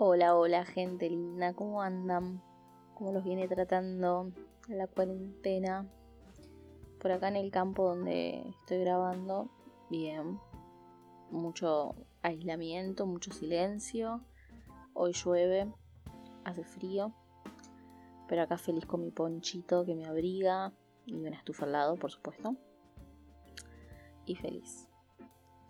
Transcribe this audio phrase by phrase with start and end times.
[0.00, 2.40] Hola, hola gente linda, ¿cómo andan?
[2.94, 4.30] ¿Cómo los viene tratando
[4.68, 5.88] la cuarentena?
[7.00, 9.50] Por acá en el campo donde estoy grabando,
[9.90, 10.38] bien.
[11.32, 14.22] Mucho aislamiento, mucho silencio.
[14.94, 15.66] Hoy llueve,
[16.44, 17.12] hace frío.
[18.28, 20.72] Pero acá feliz con mi ponchito que me abriga
[21.06, 22.54] y una estufa al lado, por supuesto.
[24.26, 24.86] Y feliz.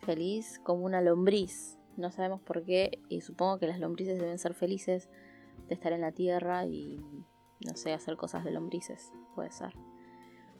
[0.02, 4.54] Feliz como una lombriz no sabemos por qué y supongo que las lombrices deben ser
[4.54, 5.08] felices
[5.66, 7.00] de estar en la tierra y
[7.66, 9.74] no sé, hacer cosas de lombrices, puede ser.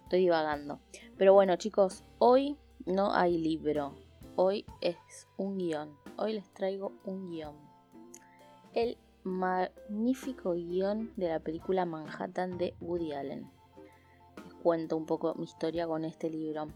[0.03, 0.81] Estoy divagando.
[1.17, 2.57] Pero bueno chicos, hoy
[2.87, 3.95] no hay libro,
[4.35, 5.97] hoy es un guion.
[6.17, 7.55] Hoy les traigo un guion.
[8.75, 13.49] El magnífico guion de la película Manhattan de Woody Allen.
[14.43, 16.67] Les cuento un poco mi historia con este libro.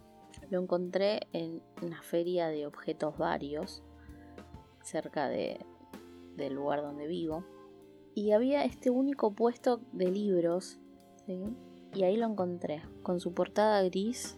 [0.51, 3.83] Lo encontré en una feria de objetos varios
[4.83, 5.65] cerca de,
[6.37, 7.45] del lugar donde vivo.
[8.15, 10.79] Y había este único puesto de libros,
[11.27, 14.37] y ahí lo encontré, con su portada gris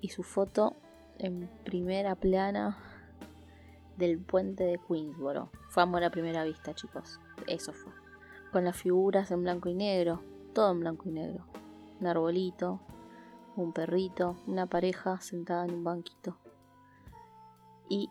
[0.00, 0.76] y su foto
[1.18, 2.78] en primera plana
[3.96, 5.50] del puente de Queensboro.
[5.70, 7.20] Fue amor a primera vista, chicos.
[7.46, 7.92] Eso fue.
[8.52, 10.22] Con las figuras en blanco y negro,
[10.54, 11.46] todo en blanco y negro.
[12.00, 12.80] Un arbolito,
[13.56, 16.36] un perrito, una pareja sentada en un banquito.
[17.88, 18.10] Y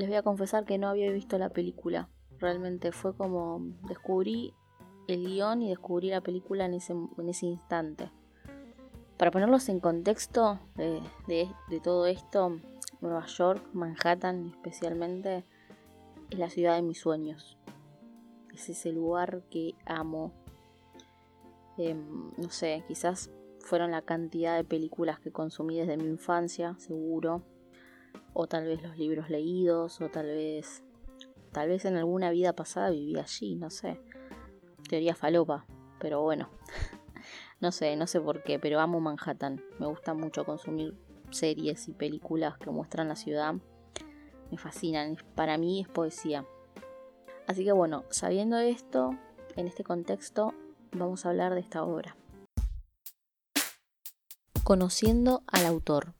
[0.00, 2.08] les voy a confesar que no había visto la película.
[2.38, 4.54] Realmente fue como descubrí
[5.08, 8.10] el guion y descubrí la película en ese, en ese instante.
[9.18, 12.56] Para ponerlos en contexto de, de todo esto,
[13.02, 15.44] Nueva York, Manhattan especialmente,
[16.30, 17.58] es la ciudad de mis sueños.
[18.54, 20.32] Es ese lugar que amo.
[21.76, 27.42] Em, no sé, quizás fueron la cantidad de películas que consumí desde mi infancia, seguro
[28.32, 30.82] o tal vez los libros leídos, o tal vez,
[31.52, 34.00] tal vez en alguna vida pasada viví allí, no sé.
[34.88, 35.66] Teoría falopa,
[35.98, 36.50] pero bueno,
[37.60, 39.62] no sé, no sé por qué, pero amo Manhattan.
[39.78, 40.96] Me gusta mucho consumir
[41.30, 43.54] series y películas que muestran la ciudad.
[44.50, 46.44] Me fascinan, para mí es poesía.
[47.46, 49.16] Así que bueno, sabiendo esto,
[49.56, 50.54] en este contexto,
[50.92, 52.16] vamos a hablar de esta obra.
[54.64, 56.14] Conociendo al autor.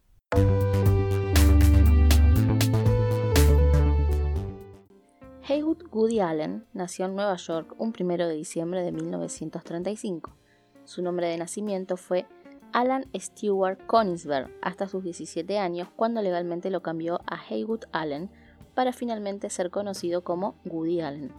[5.50, 10.36] Haywood Goody Allen nació en Nueva York un 1 de diciembre de 1935.
[10.84, 12.24] Su nombre de nacimiento fue
[12.72, 18.30] Alan Stewart Konigsberg hasta sus 17 años, cuando legalmente lo cambió a Haywood Allen
[18.74, 21.32] para finalmente ser conocido como Goody Allen.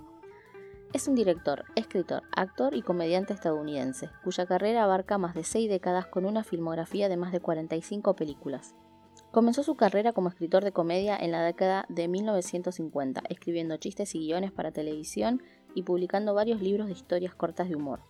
[0.92, 6.06] Es un director, escritor, actor y comediante estadounidense, cuya carrera abarca más de seis décadas
[6.06, 8.76] con una filmografía de más de 45 películas.
[9.32, 14.20] Comenzó su carrera como escritor de comedia en la década de 1950, escribiendo chistes y
[14.20, 15.42] guiones para televisión
[15.74, 18.02] y publicando varios libros de historias cortas de humor.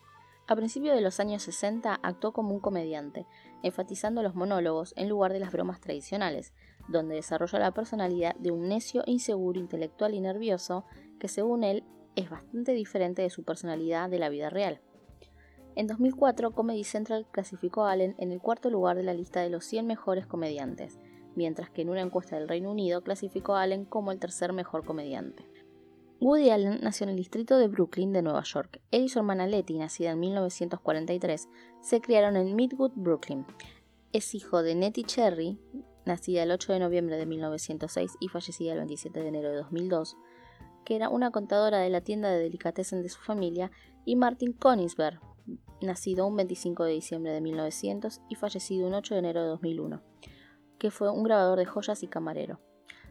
[0.47, 3.27] A principios de los años 60 actuó como un comediante,
[3.61, 6.53] enfatizando los monólogos en lugar de las bromas tradicionales,
[6.87, 10.85] donde desarrolló la personalidad de un necio, inseguro, intelectual y nervioso
[11.19, 11.83] que según él
[12.15, 14.81] es bastante diferente de su personalidad de la vida real.
[15.75, 19.49] En 2004, Comedy Central clasificó a Allen en el cuarto lugar de la lista de
[19.49, 20.99] los 100 mejores comediantes,
[21.35, 24.85] mientras que en una encuesta del Reino Unido clasificó a Allen como el tercer mejor
[24.85, 25.45] comediante.
[26.19, 28.79] Woody Allen nació en el distrito de Brooklyn de Nueva York.
[28.91, 31.49] Él y su hermana Letty, nacida en 1943,
[31.81, 33.43] se criaron en Midwood, Brooklyn.
[34.13, 35.57] Es hijo de Nettie Cherry,
[36.05, 40.15] nacida el 8 de noviembre de 1906 y fallecida el 27 de enero de 2002,
[40.85, 43.71] que era una contadora de la tienda de delicatessen de su familia,
[44.05, 45.19] y Martin Konigsberg,
[45.81, 50.03] nacido un 25 de diciembre de 1900 y fallecido un 8 de enero de 2001
[50.81, 52.59] que fue un grabador de joyas y camarero.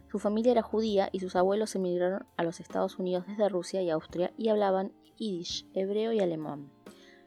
[0.09, 3.89] Su familia era judía y sus abuelos emigraron a los Estados Unidos desde Rusia y
[3.89, 6.69] Austria y hablaban yiddish, hebreo y alemán.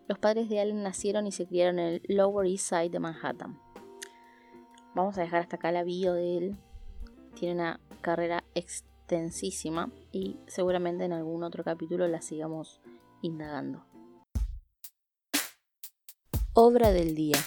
[0.06, 3.58] Los padres de Allen nacieron y se criaron en el Lower East Side de Manhattan.
[4.94, 6.56] Vamos a dejar hasta acá la bio de él.
[7.34, 12.82] Tiene una carrera extensísima y seguramente en algún otro capítulo la sigamos
[13.22, 13.82] indagando.
[16.52, 17.38] Obra del día.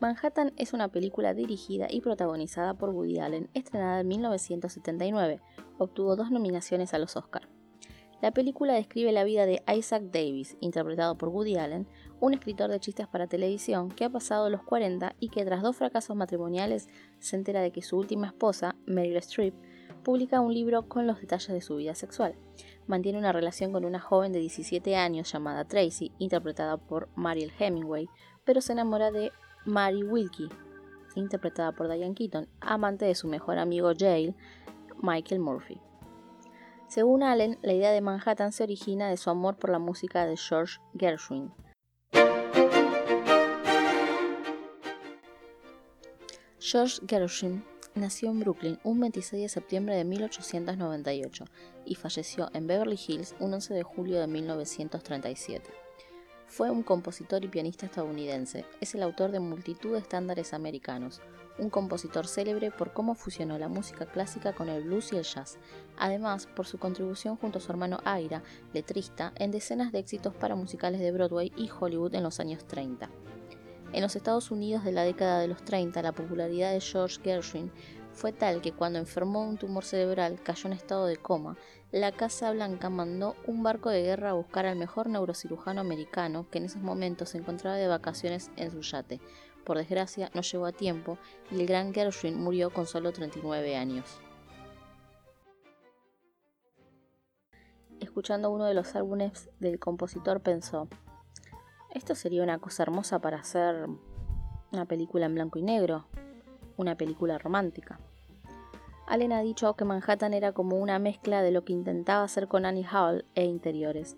[0.00, 5.42] Manhattan es una película dirigida y protagonizada por Woody Allen, estrenada en 1979.
[5.76, 7.50] Obtuvo dos nominaciones a los Oscar.
[8.22, 11.86] La película describe la vida de Isaac Davis, interpretado por Woody Allen,
[12.18, 15.76] un escritor de chistes para televisión que ha pasado los 40 y que tras dos
[15.76, 16.88] fracasos matrimoniales
[17.18, 19.54] se entera de que su última esposa, Meryl Streep,
[20.02, 22.36] publica un libro con los detalles de su vida sexual.
[22.86, 28.08] Mantiene una relación con una joven de 17 años llamada Tracy, interpretada por Mariel Hemingway,
[28.44, 29.30] pero se enamora de
[29.64, 30.48] Mary Wilkie,
[31.14, 34.34] interpretada por Diane Keaton, amante de su mejor amigo Jale,
[35.02, 35.80] Michael Murphy.
[36.88, 40.36] Según Allen, la idea de Manhattan se origina de su amor por la música de
[40.36, 41.52] George Gershwin.
[46.58, 47.64] George Gershwin
[47.94, 51.44] nació en Brooklyn un 26 de septiembre de 1898
[51.84, 55.70] y falleció en Beverly Hills un 11 de julio de 1937.
[56.50, 58.64] Fue un compositor y pianista estadounidense.
[58.80, 61.20] Es el autor de multitud de estándares americanos,
[61.60, 65.58] un compositor célebre por cómo fusionó la música clásica con el blues y el jazz,
[65.96, 68.42] además por su contribución junto a su hermano Aira,
[68.74, 73.08] letrista, en decenas de éxitos para musicales de Broadway y Hollywood en los años 30.
[73.92, 77.70] En los Estados Unidos de la década de los 30, la popularidad de George Gershwin
[78.12, 81.56] fue tal que cuando enfermó un tumor cerebral cayó en estado de coma,
[81.90, 86.58] la Casa Blanca mandó un barco de guerra a buscar al mejor neurocirujano americano que
[86.58, 89.20] en esos momentos se encontraba de vacaciones en su yate.
[89.64, 91.18] Por desgracia, no llegó a tiempo
[91.50, 94.20] y el gran Gershwin murió con solo 39 años.
[98.00, 100.88] Escuchando uno de los álbumes del compositor pensó,
[101.90, 103.86] esto sería una cosa hermosa para hacer
[104.72, 106.06] una película en blanco y negro,
[106.80, 108.00] una película romántica.
[109.06, 112.64] Allen ha dicho que Manhattan era como una mezcla de lo que intentaba hacer con
[112.64, 114.16] Annie Hall e Interiores.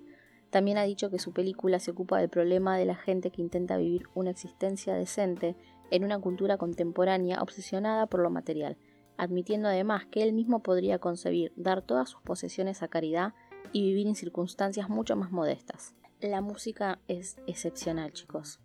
[0.51, 3.79] También ha dicho que su película se ocupa del problema de la gente que intenta
[3.79, 5.57] vivir una existencia decente
[5.91, 8.77] en una cultura contemporánea obsesionada por lo material,
[9.17, 13.33] admitiendo además que él mismo podría concebir dar todas sus posesiones a caridad
[13.73, 15.95] y vivir en circunstancias mucho más modestas.
[16.21, 18.61] La música es excepcional, chicos.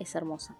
[0.00, 0.56] Es hermosa.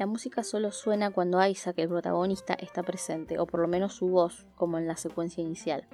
[0.00, 4.08] La música solo suena cuando Isaac, el protagonista, está presente, o por lo menos su
[4.08, 5.86] voz, como en la secuencia inicial.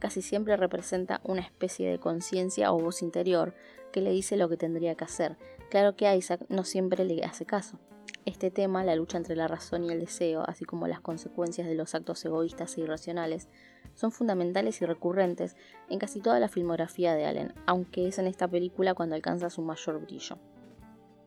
[0.00, 3.54] Casi siempre representa una especie de conciencia o voz interior
[3.92, 5.36] que le dice lo que tendría que hacer.
[5.70, 7.78] Claro que Isaac no siempre le hace caso.
[8.24, 11.76] Este tema, la lucha entre la razón y el deseo, así como las consecuencias de
[11.76, 13.46] los actos egoístas e irracionales,
[13.94, 15.54] son fundamentales y recurrentes
[15.88, 19.62] en casi toda la filmografía de Allen, aunque es en esta película cuando alcanza su
[19.62, 20.38] mayor brillo.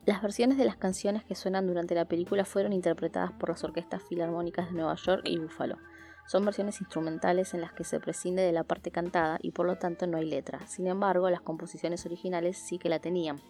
[0.07, 4.01] Las versiones de las canciones que suenan durante la película fueron interpretadas por las orquestas
[4.01, 5.79] filarmónicas de Nueva York y Buffalo.
[6.27, 9.77] Son versiones instrumentales en las que se prescinde de la parte cantada y por lo
[9.77, 10.65] tanto no hay letra.
[10.65, 13.41] Sin embargo, las composiciones originales sí que la tenían,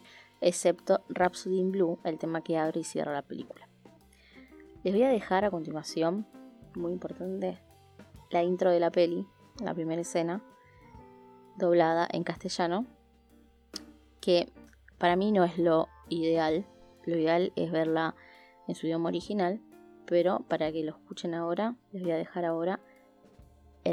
[0.42, 3.69] excepto Rhapsody in Blue, el tema que abre y cierra la película.
[4.83, 6.25] Les voy a dejar a continuación,
[6.74, 7.60] muy importante,
[8.31, 9.27] la intro de la peli,
[9.63, 10.42] la primera escena,
[11.56, 12.88] doblada en castellano,
[14.21, 14.51] que
[14.98, 16.65] para mí no es lo ideal,
[17.06, 18.15] lo ideal es verla
[18.68, 19.62] en su idioma original,
[20.06, 22.80] pero para que lo escuchen ahora, les voy a dejar ahora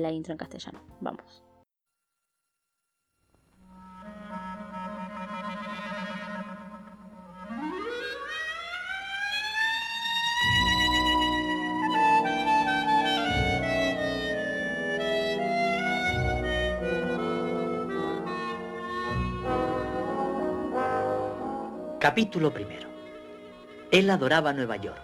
[0.01, 0.81] la intro en castellano.
[1.01, 1.44] Vamos.
[22.05, 22.87] Capítulo primero.
[23.91, 25.01] Él adoraba Nueva York.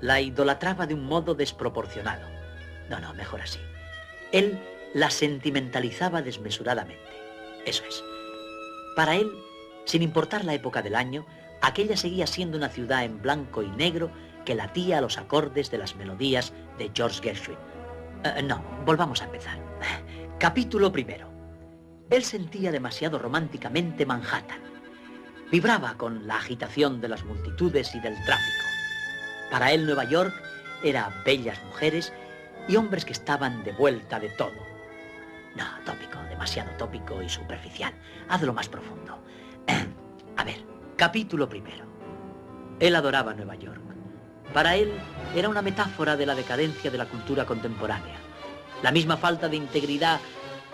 [0.00, 2.26] La idolatraba de un modo desproporcionado.
[2.88, 3.58] No, no, mejor así.
[4.32, 4.58] Él
[4.94, 7.04] la sentimentalizaba desmesuradamente.
[7.66, 8.02] Eso es.
[8.96, 9.30] Para él,
[9.84, 11.26] sin importar la época del año,
[11.60, 14.10] aquella seguía siendo una ciudad en blanco y negro
[14.46, 17.58] que latía a los acordes de las melodías de George Gershwin.
[18.24, 19.58] Eh, no, volvamos a empezar.
[20.38, 21.30] Capítulo primero.
[22.08, 24.69] Él sentía demasiado románticamente Manhattan
[25.50, 28.64] Vibraba con la agitación de las multitudes y del tráfico.
[29.50, 30.32] Para él Nueva York
[30.84, 32.12] era bellas mujeres
[32.68, 34.54] y hombres que estaban de vuelta de todo.
[35.56, 37.92] No, tópico, demasiado tópico y superficial.
[38.28, 39.18] Hazlo más profundo.
[40.36, 40.64] A ver,
[40.96, 41.84] capítulo primero.
[42.78, 43.82] Él adoraba Nueva York.
[44.54, 44.92] Para él
[45.34, 48.16] era una metáfora de la decadencia de la cultura contemporánea.
[48.84, 50.20] La misma falta de integridad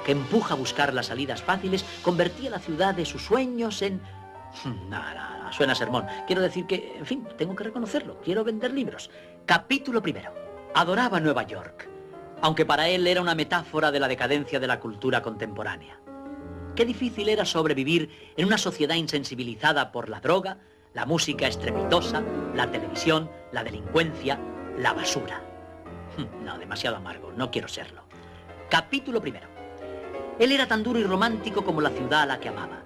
[0.04, 4.00] que empuja a buscar las salidas fáciles convertía la ciudad de sus sueños en
[4.88, 6.06] No, suena sermón.
[6.26, 8.20] Quiero decir que, en fin, tengo que reconocerlo.
[8.20, 9.10] Quiero vender libros.
[9.44, 10.32] Capítulo primero.
[10.74, 11.88] Adoraba Nueva York,
[12.42, 15.98] aunque para él era una metáfora de la decadencia de la cultura contemporánea.
[16.74, 20.58] Qué difícil era sobrevivir en una sociedad insensibilizada por la droga,
[20.92, 22.22] la música estrepitosa,
[22.54, 24.38] la televisión, la delincuencia,
[24.78, 25.42] la basura.
[26.42, 28.02] No, demasiado amargo, no quiero serlo.
[28.68, 29.48] Capítulo primero.
[30.38, 32.82] Él era tan duro y romántico como la ciudad a la que amaba.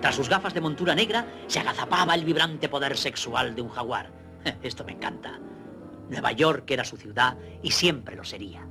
[0.00, 4.10] Tras sus gafas de montura negra se agazapaba el vibrante poder sexual de un jaguar.
[4.62, 5.40] Esto me encanta.
[6.08, 8.66] Nueva York era su ciudad y siempre lo sería.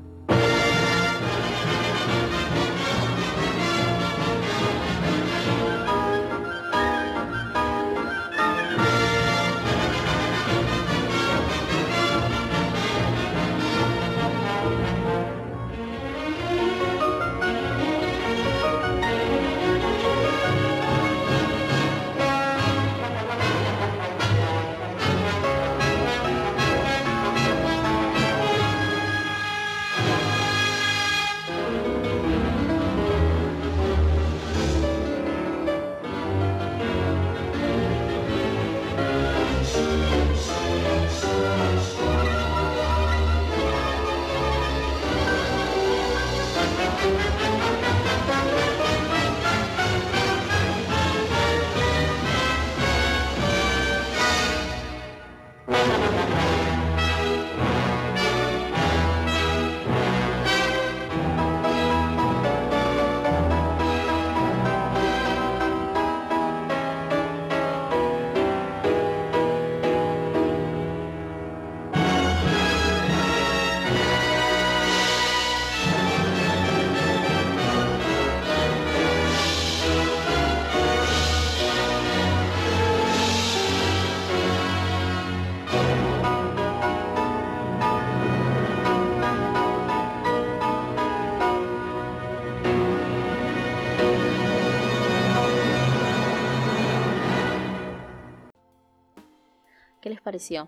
[100.26, 100.68] Pareció?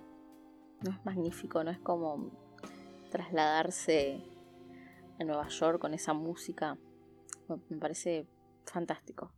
[0.84, 2.30] No es magnífico, no es como
[3.10, 4.24] trasladarse
[5.20, 6.78] a Nueva York con esa música.
[7.70, 8.28] Me parece
[8.66, 9.34] fantástico.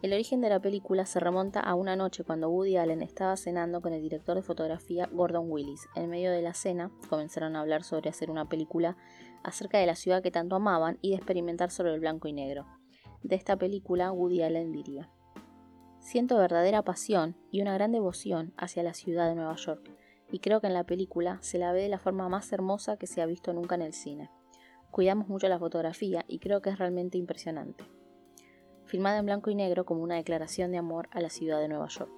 [0.00, 3.82] El origen de la película se remonta a una noche cuando Woody Allen estaba cenando
[3.82, 5.86] con el director de fotografía Gordon Willis.
[5.94, 8.96] En medio de la cena comenzaron a hablar sobre hacer una película
[9.42, 12.64] acerca de la ciudad que tanto amaban y de experimentar sobre el blanco y negro.
[13.22, 15.10] De esta película Woody Allen diría,
[16.00, 19.90] Siento verdadera pasión y una gran devoción hacia la ciudad de Nueva York,
[20.32, 23.06] y creo que en la película se la ve de la forma más hermosa que
[23.06, 24.30] se ha visto nunca en el cine.
[24.90, 27.84] Cuidamos mucho la fotografía y creo que es realmente impresionante.
[28.86, 31.86] Filmada en blanco y negro como una declaración de amor a la ciudad de Nueva
[31.88, 32.10] York.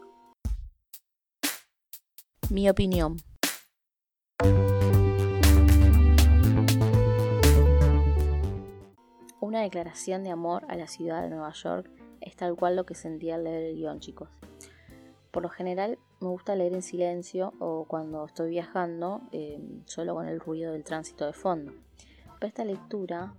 [2.51, 3.17] Mi opinión.
[9.41, 12.95] Una declaración de amor a la ciudad de Nueva York es tal cual lo que
[12.95, 14.29] sentía al leer el guion, chicos.
[15.31, 20.29] Por lo general me gusta leer en silencio o cuando estoy viajando, eh, solo con
[20.29, 21.73] el ruido del tránsito de fondo.
[22.35, 23.35] Para esta lectura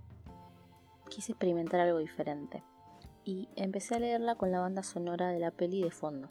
[1.08, 2.64] quise experimentar algo diferente
[3.24, 6.30] y empecé a leerla con la banda sonora de la peli de fondo.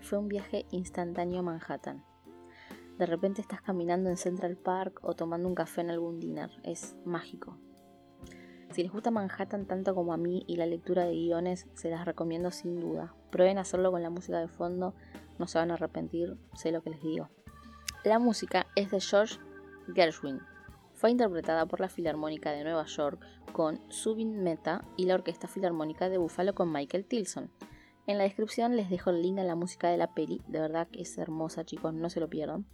[0.00, 2.04] Fue un viaje instantáneo a Manhattan.
[2.98, 6.50] De repente estás caminando en Central Park o tomando un café en algún dinner.
[6.64, 7.58] Es mágico.
[8.70, 12.04] Si les gusta Manhattan tanto como a mí y la lectura de guiones, se las
[12.04, 13.14] recomiendo sin duda.
[13.30, 14.94] Prueben hacerlo con la música de fondo,
[15.38, 17.28] no se van a arrepentir, sé lo que les digo.
[18.04, 19.38] La música es de George
[19.94, 20.40] Gershwin.
[20.94, 23.20] Fue interpretada por la Filarmónica de Nueva York
[23.52, 27.50] con Subin Meta y la Orquesta Filarmónica de Buffalo con Michael Tilson.
[28.06, 30.88] En la descripción les dejo el link a la música de la peli, de verdad
[30.88, 32.64] que es hermosa chicos, no se lo pierdan.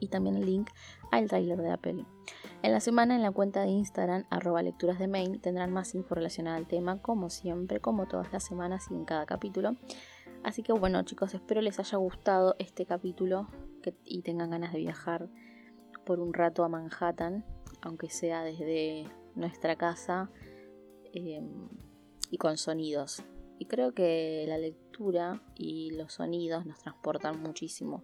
[0.00, 0.70] Y también el link
[1.10, 2.06] al tráiler de la peli.
[2.66, 6.16] En la semana en la cuenta de Instagram, arroba lecturas de main, tendrán más info
[6.16, 9.76] relacionada al tema, como siempre, como todas las semanas y en cada capítulo.
[10.42, 13.46] Así que bueno chicos, espero les haya gustado este capítulo
[14.04, 15.28] y tengan ganas de viajar
[16.04, 17.44] por un rato a Manhattan,
[17.82, 19.04] aunque sea desde
[19.36, 20.32] nuestra casa
[21.12, 21.68] em,
[22.32, 23.22] y con sonidos.
[23.60, 28.02] Y creo que la lectura y los sonidos nos transportan muchísimo.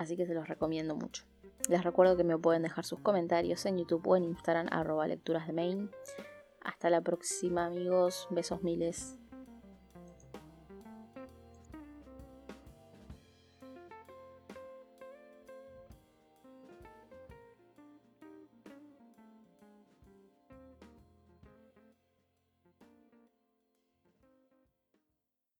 [0.00, 1.24] Así que se los recomiendo mucho.
[1.68, 5.46] Les recuerdo que me pueden dejar sus comentarios en YouTube o en Instagram arroba lecturas
[5.46, 5.90] de main.
[6.62, 9.19] Hasta la próxima amigos, besos miles.